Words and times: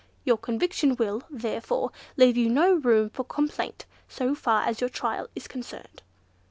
Your 0.23 0.37
conviction 0.37 0.95
will, 0.95 1.21
therefore, 1.29 1.91
leave 2.17 2.35
you 2.35 2.49
no 2.49 2.73
room 2.73 3.11
for 3.11 3.23
complaint 3.23 3.85
so 4.09 4.33
far 4.33 4.63
as 4.63 4.81
your 4.81 4.89
trial 4.89 5.27
is 5.35 5.47
concerned." 5.47 6.01